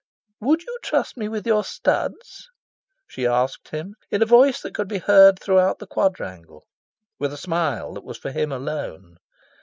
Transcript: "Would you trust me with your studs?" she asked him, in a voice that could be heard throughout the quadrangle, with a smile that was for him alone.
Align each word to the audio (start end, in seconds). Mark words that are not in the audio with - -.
"Would 0.39 0.63
you 0.63 0.79
trust 0.81 1.15
me 1.15 1.29
with 1.29 1.45
your 1.45 1.63
studs?" 1.63 2.49
she 3.05 3.27
asked 3.27 3.69
him, 3.69 3.93
in 4.09 4.23
a 4.23 4.25
voice 4.25 4.59
that 4.63 4.73
could 4.73 4.87
be 4.87 4.97
heard 4.97 5.37
throughout 5.37 5.77
the 5.77 5.85
quadrangle, 5.85 6.65
with 7.19 7.31
a 7.31 7.37
smile 7.37 7.93
that 7.93 8.03
was 8.03 8.17
for 8.17 8.31
him 8.31 8.51
alone. 8.51 9.17